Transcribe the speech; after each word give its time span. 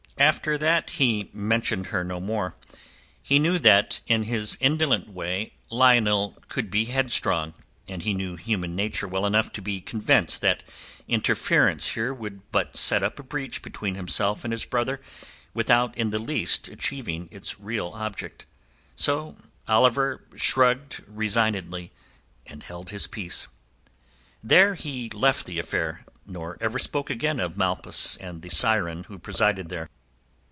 After 0.19 0.55
that 0.59 0.91
he 0.91 1.31
mentioned 1.33 1.87
her 1.87 2.03
no 2.03 2.19
more. 2.19 2.53
He 3.23 3.39
knew 3.39 3.57
that 3.57 4.01
in 4.05 4.21
his 4.21 4.55
indolent 4.59 5.09
way 5.09 5.53
Lionel 5.71 6.37
could 6.47 6.69
be 6.69 6.85
headstrong, 6.85 7.55
and 7.87 8.03
he 8.03 8.13
knew 8.13 8.35
human 8.35 8.75
nature 8.75 9.07
well 9.07 9.25
enough 9.25 9.51
to 9.53 9.63
be 9.63 9.81
convinced 9.81 10.41
that 10.41 10.63
interference 11.07 11.87
here 11.87 12.13
would 12.13 12.51
but 12.51 12.75
set 12.77 13.01
up 13.01 13.17
a 13.17 13.23
breach 13.23 13.63
between 13.63 13.95
himself 13.95 14.43
and 14.43 14.53
his 14.53 14.63
brother 14.63 15.01
without 15.55 15.97
in 15.97 16.11
the 16.11 16.19
least 16.19 16.67
achieving 16.67 17.27
its 17.31 17.59
real 17.59 17.87
object. 17.95 18.45
So 18.95 19.37
Oliver 19.67 20.21
shrugged 20.35 21.03
resignedly, 21.07 21.91
and 22.45 22.61
held 22.61 22.91
his 22.91 23.07
peace. 23.07 23.47
There 24.43 24.75
he 24.75 25.09
left 25.09 25.47
the 25.47 25.57
affair, 25.57 26.05
nor 26.27 26.59
ever 26.61 26.77
spoke 26.77 27.09
again 27.09 27.39
of 27.39 27.57
Malpas 27.57 28.17
and 28.17 28.43
the 28.43 28.49
siren 28.51 29.05
who 29.05 29.17
presided 29.17 29.69
there. 29.69 29.89